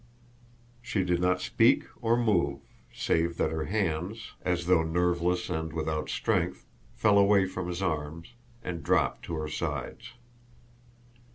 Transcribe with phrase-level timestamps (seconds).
[0.81, 2.61] She did not speak or move
[2.91, 8.33] save that her hands, as though nerveless and without strength, fell away from his arms,
[8.63, 10.13] and dropped to her sides.